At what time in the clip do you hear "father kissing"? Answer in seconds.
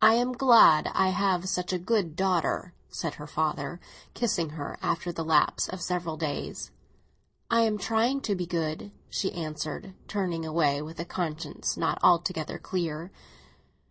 3.26-4.48